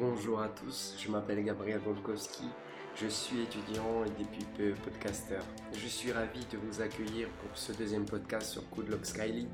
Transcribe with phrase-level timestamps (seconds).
[0.00, 2.44] Bonjour à tous, je m'appelle Gabriel Volkowski,
[2.96, 5.40] je suis étudiant et depuis peu podcaster.
[5.74, 9.46] Je suis ravi de vous accueillir pour ce deuxième podcast sur Good Luck Skyly.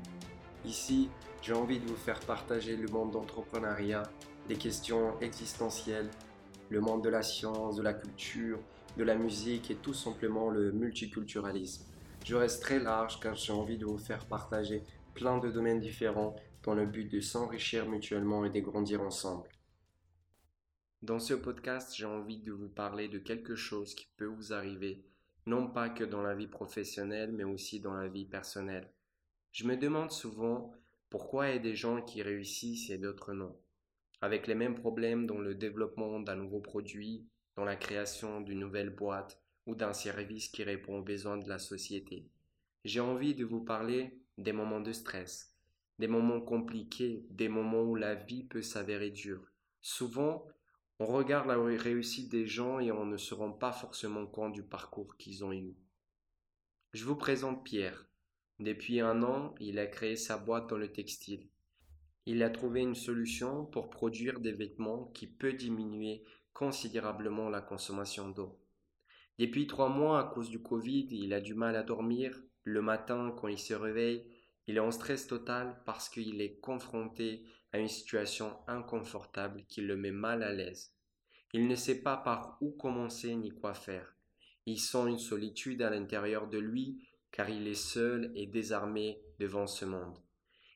[0.63, 1.09] Ici,
[1.41, 4.03] j'ai envie de vous faire partager le monde d'entrepreneuriat,
[4.47, 6.09] des questions existentielles,
[6.69, 8.59] le monde de la science, de la culture,
[8.95, 11.83] de la musique et tout simplement le multiculturalisme.
[12.25, 14.81] Je reste très large car j'ai envie de vous faire partager
[15.13, 19.49] plein de domaines différents dans le but de s'enrichir mutuellement et de grandir ensemble.
[21.07, 25.05] Dans ce podcast, j'ai envie de vous parler de quelque chose qui peut vous arriver,
[25.45, 28.91] non pas que dans la vie professionnelle, mais aussi dans la vie personnelle.
[29.53, 30.73] Je me demande souvent
[31.09, 33.55] pourquoi il y a des gens qui réussissent et d'autres non,
[34.19, 38.89] avec les mêmes problèmes dans le développement d'un nouveau produit, dans la création d'une nouvelle
[38.89, 42.27] boîte ou d'un service qui répond aux besoins de la société.
[42.83, 45.55] J'ai envie de vous parler des moments de stress,
[45.99, 49.53] des moments compliqués, des moments où la vie peut s'avérer dure.
[49.79, 50.45] Souvent,
[50.99, 54.63] on regarde la réussite des gens et on ne se rend pas forcément compte du
[54.63, 55.75] parcours qu'ils ont eu.
[56.93, 58.07] Je vous présente Pierre.
[58.59, 61.47] Depuis un an, il a créé sa boîte dans le textile.
[62.25, 66.23] Il a trouvé une solution pour produire des vêtements qui peut diminuer
[66.53, 68.59] considérablement la consommation d'eau.
[69.37, 72.41] Depuis trois mois, à cause du Covid, il a du mal à dormir.
[72.63, 74.25] Le matin, quand il se réveille,
[74.65, 77.45] il est en stress total parce qu'il est confronté
[77.77, 80.93] une situation inconfortable qui le met mal à l'aise.
[81.53, 84.15] Il ne sait pas par où commencer ni quoi faire.
[84.65, 89.67] Il sent une solitude à l'intérieur de lui car il est seul et désarmé devant
[89.67, 90.17] ce monde.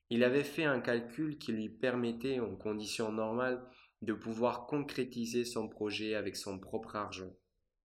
[0.10, 3.66] Il avait fait un calcul qui lui permettait, en conditions normales,
[4.02, 7.34] de pouvoir concrétiser son projet avec son propre argent.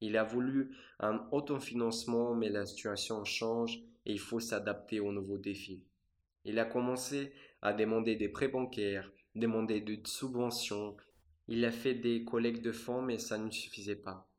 [0.01, 5.37] Il a voulu un autofinancement, mais la situation change et il faut s'adapter aux nouveaux
[5.37, 5.83] défis.
[6.43, 7.33] Il a commencé
[7.65, 10.95] à demander des prêts bancaires, demander des subventions.
[11.47, 14.29] Il a fait des collectes de fonds, mais ça ne suffisait pas.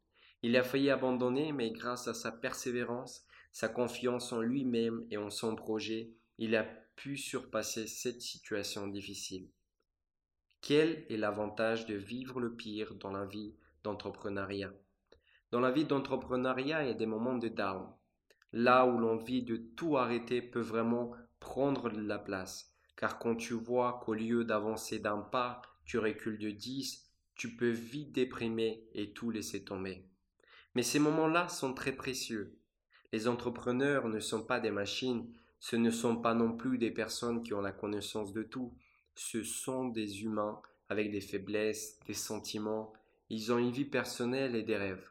[0.43, 5.31] Il a failli abandonner, mais grâce à sa persévérance, sa confiance en lui-même et en
[5.31, 6.63] son projet, il a
[6.95, 9.49] pu surpasser cette situation difficile.
[10.61, 14.73] Quel est l'avantage de vivre le pire dans la vie d'entrepreneuriat?
[15.51, 17.89] Dans la vie d'entrepreneuriat, il y a des moments de down.
[18.53, 21.11] Là où l'envie de tout arrêter peut vraiment
[21.41, 22.76] prendre la place.
[22.97, 27.71] Car quand tu vois qu'au lieu d'avancer d'un pas, tu recules de dix, tu peux
[27.71, 30.05] vite déprimer et tout laisser tomber.
[30.75, 32.59] Mais ces moments-là sont très précieux.
[33.13, 37.43] Les entrepreneurs ne sont pas des machines, ce ne sont pas non plus des personnes
[37.43, 38.75] qui ont la connaissance de tout,
[39.15, 42.93] ce sont des humains avec des faiblesses, des sentiments,
[43.31, 45.11] ils ont une vie personnelle et des rêves.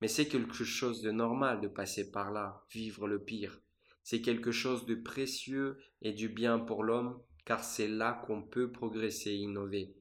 [0.00, 3.61] Mais c'est quelque chose de normal de passer par là, vivre le pire.
[4.02, 8.70] C'est quelque chose de précieux et du bien pour l'homme, car c'est là qu'on peut
[8.70, 9.94] progresser et innover.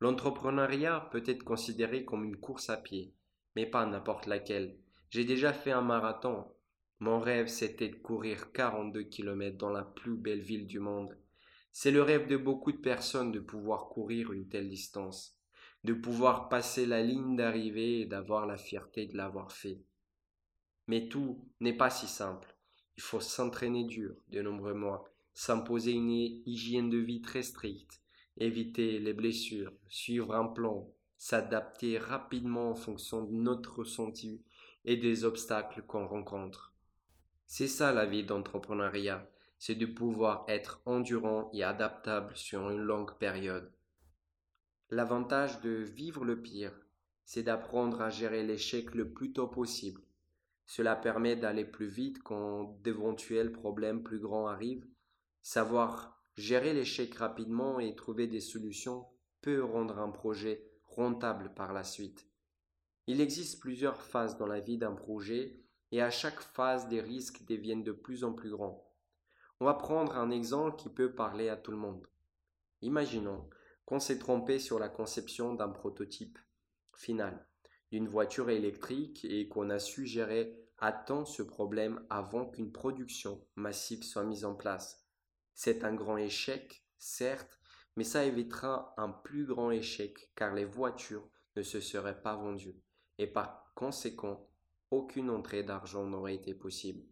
[0.00, 3.14] L'entrepreneuriat peut être considéré comme une course à pied,
[3.56, 4.78] mais pas n'importe laquelle.
[5.10, 6.46] J'ai déjà fait un marathon.
[7.00, 11.16] Mon rêve, c'était de courir 42 km dans la plus belle ville du monde.
[11.72, 15.38] C'est le rêve de beaucoup de personnes de pouvoir courir une telle distance,
[15.84, 19.80] de pouvoir passer la ligne d'arrivée et d'avoir la fierté de l'avoir fait.
[20.86, 22.57] Mais tout n'est pas si simple.
[22.98, 28.02] Il faut s'entraîner dur de nombreux mois, s'imposer une hygiène de vie très stricte,
[28.36, 34.42] éviter les blessures, suivre un plan, s'adapter rapidement en fonction de notre ressenti
[34.84, 36.74] et des obstacles qu'on rencontre.
[37.46, 39.30] C'est ça la vie d'entrepreneuriat,
[39.60, 43.70] c'est de pouvoir être endurant et adaptable sur une longue période.
[44.90, 46.72] L'avantage de vivre le pire,
[47.24, 50.02] c'est d'apprendre à gérer l'échec le plus tôt possible
[50.68, 54.86] cela permet d'aller plus vite quand d'éventuels problèmes plus grands arrivent.
[55.42, 59.06] Savoir gérer l'échec rapidement et trouver des solutions
[59.40, 62.28] peut rendre un projet rentable par la suite.
[63.06, 65.58] Il existe plusieurs phases dans la vie d'un projet
[65.90, 68.92] et à chaque phase des risques deviennent de plus en plus grands.
[69.60, 72.06] On va prendre un exemple qui peut parler à tout le monde.
[72.82, 73.48] Imaginons
[73.86, 76.38] qu'on s'est trompé sur la conception d'un prototype
[76.94, 77.48] final
[77.90, 84.04] d'une voiture électrique et qu'on a su gérer temps ce problème avant qu'une production massive
[84.04, 85.04] soit mise en place.
[85.54, 87.58] C'est un grand échec, certes,
[87.96, 92.80] mais ça évitera un plus grand échec car les voitures ne se seraient pas vendues
[93.18, 94.48] et par conséquent,
[94.90, 97.04] aucune entrée d'argent n'aurait été possible.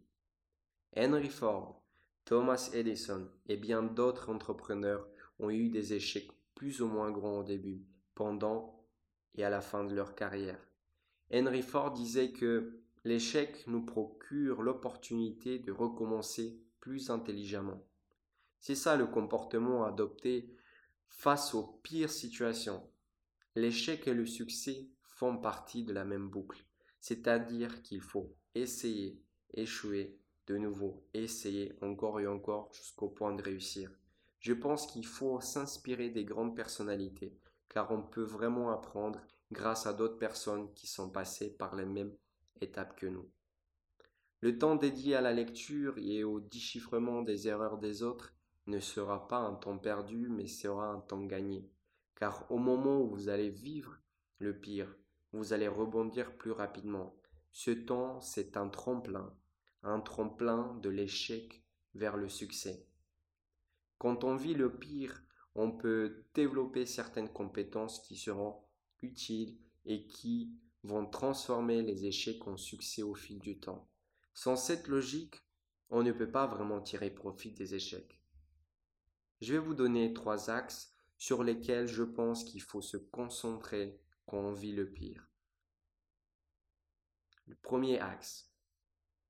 [0.95, 1.83] Henry Ford,
[2.25, 5.07] Thomas Edison et bien d'autres entrepreneurs
[5.39, 7.85] ont eu des échecs plus ou moins grands au début,
[8.15, 8.83] pendant
[9.35, 10.59] et à la fin de leur carrière.
[11.31, 17.83] Henry Ford disait que l'échec nous procure l'opportunité de recommencer plus intelligemment.
[18.59, 20.53] C'est ça le comportement adopté
[21.07, 22.89] face aux pires situations.
[23.55, 26.65] L'échec et le succès font partie de la même boucle,
[26.99, 29.21] c'est-à-dire qu'il faut essayer,
[29.53, 33.91] échouer, de nouveau, essayer encore et encore jusqu'au point de réussir.
[34.39, 37.37] Je pense qu'il faut s'inspirer des grandes personnalités,
[37.69, 39.19] car on peut vraiment apprendre
[39.51, 42.15] grâce à d'autres personnes qui sont passées par les mêmes
[42.61, 43.29] étapes que nous.
[44.41, 48.33] Le temps dédié à la lecture et au déchiffrement des erreurs des autres
[48.67, 51.69] ne sera pas un temps perdu, mais sera un temps gagné.
[52.15, 53.97] Car au moment où vous allez vivre
[54.39, 54.95] le pire,
[55.31, 57.15] vous allez rebondir plus rapidement.
[57.51, 59.33] Ce temps, c'est un tremplin,
[59.83, 61.63] un tremplin de l'échec
[61.95, 62.85] vers le succès.
[63.97, 65.23] Quand on vit le pire,
[65.55, 68.61] on peut développer certaines compétences qui seront
[69.01, 70.53] utiles et qui
[70.83, 73.89] vont transformer les échecs en succès au fil du temps.
[74.33, 75.43] Sans cette logique,
[75.89, 78.21] on ne peut pas vraiment tirer profit des échecs.
[79.41, 84.37] Je vais vous donner trois axes sur lesquels je pense qu'il faut se concentrer quand
[84.37, 85.27] on vit le pire.
[87.47, 88.51] Le premier axe,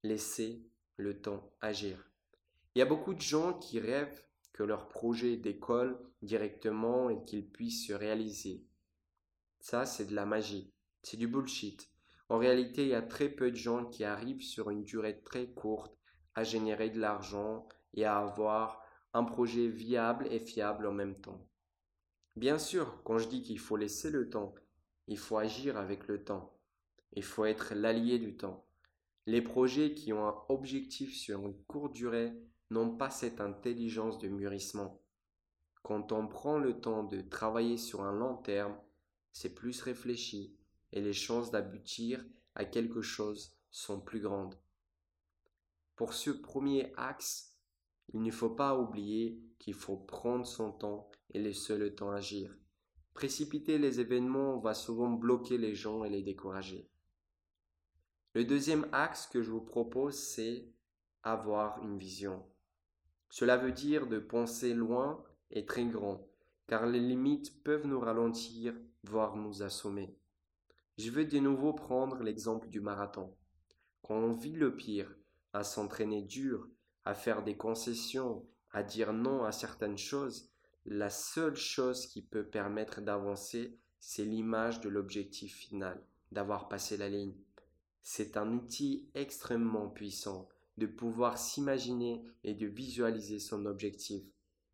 [0.03, 0.65] laisser
[0.97, 2.09] le temps agir.
[2.73, 4.23] Il y a beaucoup de gens qui rêvent
[4.53, 8.65] que leur projet décolle directement et qu'il puisse se réaliser.
[9.59, 10.73] Ça, c'est de la magie.
[11.03, 11.89] C'est du bullshit.
[12.29, 15.47] En réalité, il y a très peu de gens qui arrivent sur une durée très
[15.47, 15.97] courte
[16.35, 18.81] à générer de l'argent et à avoir
[19.13, 21.47] un projet viable et fiable en même temps.
[22.35, 24.53] Bien sûr, quand je dis qu'il faut laisser le temps,
[25.07, 26.53] il faut agir avec le temps.
[27.13, 28.67] Il faut être l'allié du temps.
[29.25, 32.33] Les projets qui ont un objectif sur une courte durée
[32.69, 35.01] n'ont pas cette intelligence de mûrissement.
[35.83, 38.77] Quand on prend le temps de travailler sur un long terme,
[39.31, 40.56] c'est plus réfléchi
[40.91, 42.25] et les chances d'aboutir
[42.55, 44.55] à quelque chose sont plus grandes.
[45.95, 47.57] Pour ce premier axe,
[48.13, 52.55] il ne faut pas oublier qu'il faut prendre son temps et laisser le temps agir.
[53.13, 56.89] Précipiter les événements va souvent bloquer les gens et les décourager.
[58.33, 60.69] Le deuxième axe que je vous propose, c'est
[61.23, 62.45] avoir une vision.
[63.29, 66.27] Cela veut dire de penser loin et très grand,
[66.67, 70.15] car les limites peuvent nous ralentir, voire nous assommer.
[70.97, 73.31] Je veux de nouveau prendre l'exemple du marathon.
[74.01, 75.15] Quand on vit le pire,
[75.53, 76.67] à s'entraîner dur,
[77.05, 80.49] à faire des concessions, à dire non à certaines choses,
[80.85, 87.09] la seule chose qui peut permettre d'avancer, c'est l'image de l'objectif final, d'avoir passé la
[87.09, 87.35] ligne.
[88.01, 94.23] C'est un outil extrêmement puissant de pouvoir s'imaginer et de visualiser son objectif.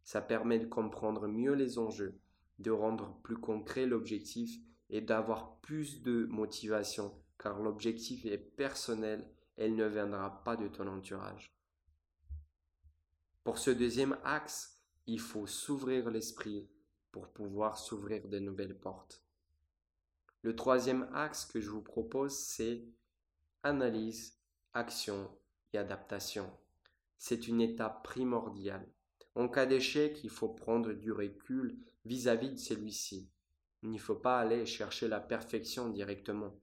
[0.06, 2.18] Ça permet de comprendre mieux les enjeux,
[2.60, 9.28] de rendre plus concret l'objectif et d'avoir plus de motivation car l'objectif est personnel
[9.58, 11.54] et il ne viendra pas de ton entourage.
[13.44, 16.70] Pour ce deuxième axe, il faut s'ouvrir l'esprit
[17.12, 19.22] pour pouvoir s'ouvrir de nouvelles portes.
[20.42, 22.86] Le troisième axe que je vous propose, c'est
[23.64, 24.40] analyse,
[24.74, 25.30] action
[25.78, 26.50] adaptation.
[27.18, 28.88] C'est une étape primordiale.
[29.36, 33.30] En cas d'échec, il faut prendre du recul vis-à-vis de celui-ci.
[33.84, 36.58] Il ne faut pas aller chercher la perfection directement.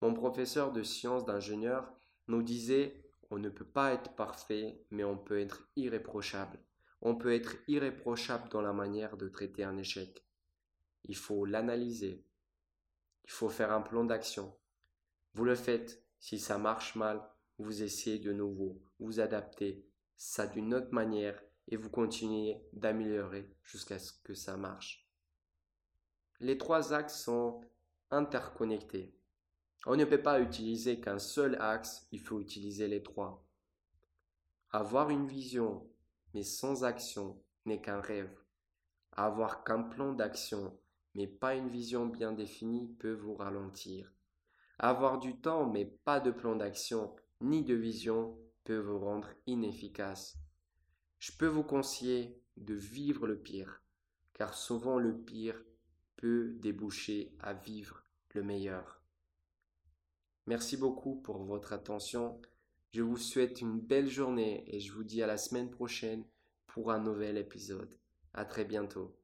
[0.00, 1.92] Mon professeur de sciences d'ingénieur
[2.28, 6.58] nous disait on ne peut pas être parfait, mais on peut être irréprochable.
[7.02, 10.24] On peut être irréprochable dans la manière de traiter un échec.
[11.04, 12.24] Il faut l'analyser.
[13.24, 14.56] Il faut faire un plan d'action.
[15.34, 16.04] Vous le faites.
[16.18, 17.22] Si ça marche mal,
[17.58, 23.98] vous essayez de nouveau, vous adaptez ça d'une autre manière et vous continuez d'améliorer jusqu'à
[23.98, 25.09] ce que ça marche.
[26.42, 27.60] Les trois axes sont
[28.10, 29.14] interconnectés.
[29.84, 33.46] On ne peut pas utiliser qu'un seul axe, il faut utiliser les trois.
[34.70, 35.86] Avoir une vision,
[36.32, 38.34] mais sans action, n'est qu'un rêve.
[39.12, 40.78] Avoir qu'un plan d'action,
[41.14, 44.10] mais pas une vision bien définie, peut vous ralentir.
[44.78, 50.38] Avoir du temps, mais pas de plan d'action, ni de vision peut vous rendre inefficace.
[51.18, 53.82] Je peux vous conseiller de vivre le pire,
[54.32, 55.62] car souvent le pire
[56.20, 59.02] peut déboucher à vivre le meilleur.
[60.46, 62.40] Merci beaucoup pour votre attention.
[62.92, 66.24] Je vous souhaite une belle journée et je vous dis à la semaine prochaine
[66.66, 67.98] pour un nouvel épisode.
[68.34, 69.16] À très bientôt.